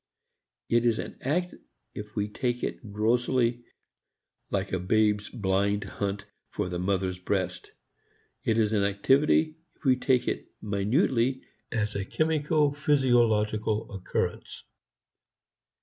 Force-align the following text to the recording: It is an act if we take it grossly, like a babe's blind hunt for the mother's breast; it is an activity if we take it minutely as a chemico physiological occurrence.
It 0.67 0.83
is 0.83 0.97
an 0.97 1.19
act 1.21 1.53
if 1.93 2.15
we 2.15 2.27
take 2.27 2.63
it 2.63 2.91
grossly, 2.91 3.61
like 4.49 4.73
a 4.73 4.79
babe's 4.79 5.29
blind 5.29 5.83
hunt 5.83 6.25
for 6.49 6.69
the 6.69 6.79
mother's 6.79 7.19
breast; 7.19 7.73
it 8.43 8.57
is 8.57 8.73
an 8.73 8.83
activity 8.83 9.57
if 9.75 9.83
we 9.85 9.95
take 9.95 10.27
it 10.27 10.47
minutely 10.59 11.43
as 11.71 11.93
a 11.93 12.03
chemico 12.03 12.71
physiological 12.75 13.91
occurrence. 13.91 14.63